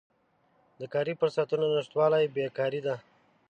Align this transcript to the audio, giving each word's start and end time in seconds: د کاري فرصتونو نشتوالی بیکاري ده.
د 0.79 0.81
کاري 0.93 1.13
فرصتونو 1.19 1.65
نشتوالی 1.75 2.25
بیکاري 2.35 2.81
ده. 2.87 2.95